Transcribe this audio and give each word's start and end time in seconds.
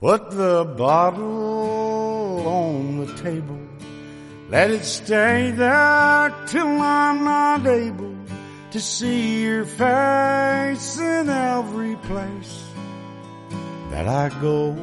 Put 0.00 0.30
the 0.30 0.64
bottle 0.64 2.46
on 2.46 3.04
the 3.04 3.12
table. 3.14 3.58
Let 4.48 4.70
it 4.70 4.84
stay 4.84 5.50
there 5.50 6.32
till 6.46 6.80
I'm 6.80 7.24
not 7.24 7.66
able 7.66 8.14
to 8.70 8.78
see 8.78 9.42
your 9.42 9.64
face 9.64 11.00
in 11.00 11.28
every 11.28 11.96
place 11.96 12.62
that 13.90 14.06
I 14.06 14.28
go. 14.40 14.76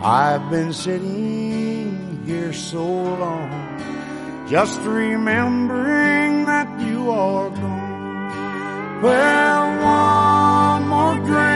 I've 0.00 0.48
been 0.48 0.72
sitting 0.72 2.22
here 2.24 2.54
so 2.54 2.86
long, 2.86 4.46
just 4.48 4.80
remembering 4.80 6.46
that 6.46 6.80
you 6.80 7.10
are 7.10 7.50
gone. 7.50 9.02
Well, 9.02 9.66
one 9.84 10.88
more 10.88 11.16
drink 11.26 11.51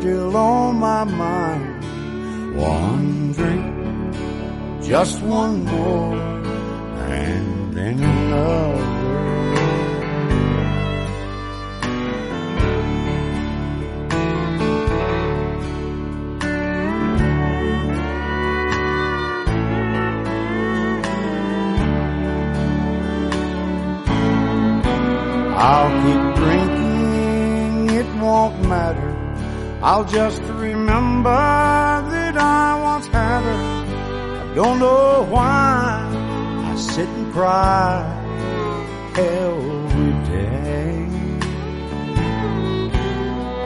still 0.00 0.34
on 0.34 0.76
my 0.76 1.04
mind, 1.04 1.84
one 2.56 3.32
drink, 3.32 4.14
just 4.82 5.20
one 5.20 5.62
more, 5.66 6.16
and 6.16 7.74
then 7.74 8.02
another. 8.02 8.86
I'll 25.62 25.92
keep 26.02 26.22
drinking, 26.36 27.90
it 28.00 28.22
won't 28.22 28.66
matter. 28.66 29.19
I'll 29.82 30.04
just 30.04 30.42
remember 30.42 31.30
that 31.30 32.36
I 32.36 32.82
once 32.82 33.06
had 33.06 33.42
her. 33.42 34.50
I 34.50 34.54
don't 34.54 34.78
know 34.78 35.26
why 35.30 36.06
I 36.66 36.76
sit 36.76 37.08
and 37.08 37.32
cry 37.32 38.04
every 39.16 40.12
day. 40.28 41.06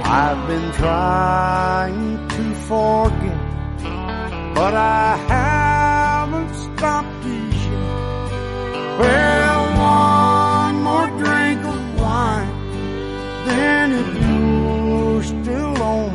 I've 0.05 0.47
been 0.47 0.71
trying 0.73 2.29
to 2.29 2.55
forget, 2.69 4.55
but 4.55 4.73
I 4.75 5.17
haven't 5.27 5.64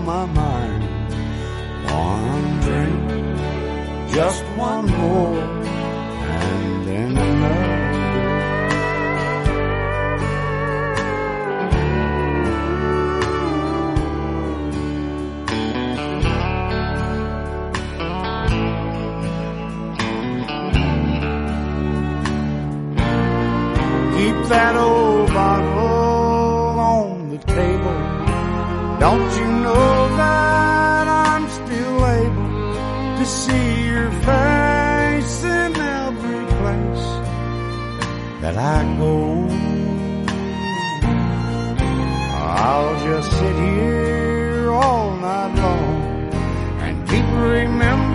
my 0.10 0.26
mind, 0.26 0.84
one 1.86 2.48
drink, 2.66 3.00
just 4.16 4.44
one 4.70 4.86
more, 4.88 5.38
and 6.36 6.88
then 6.88 7.12
another. 7.28 7.80
Keep 24.18 24.38
that 24.54 24.76
old 24.76 25.28
bottle 25.28 26.80
on 26.94 27.30
the 27.30 27.38
table. 27.38 28.00
Don't 29.00 29.32
you 29.40 29.59
see 33.30 33.86
your 33.86 34.10
face 34.26 35.44
in 35.44 35.76
every 35.76 36.46
place 36.58 37.06
that 38.42 38.58
I 38.58 38.84
go? 38.98 39.48
I'll 42.66 42.96
just 43.06 43.30
sit 43.40 43.56
here 43.56 44.72
all 44.72 45.16
night 45.18 45.54
long 45.56 46.34
and 46.86 47.08
keep 47.08 47.26
remembering 47.26 48.09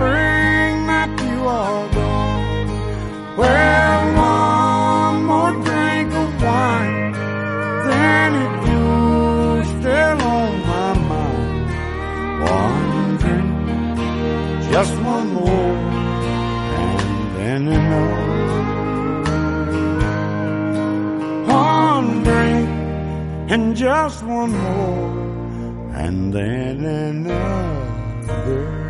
one 15.14 15.30
more, 15.34 15.76
and 16.82 17.36
then 17.36 17.68
another. 17.68 18.32
One 21.46 22.22
drink, 22.24 22.68
and 23.52 23.76
just 23.76 24.24
one 24.24 24.50
more, 24.50 25.92
and 25.94 26.32
then 26.32 26.84
another. 26.84 28.83